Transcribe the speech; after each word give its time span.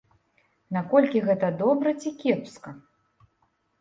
Наколькі 0.77 1.21
гэта 1.29 1.47
добра 1.61 1.95
ці 2.05 2.15
кепска? 2.25 2.69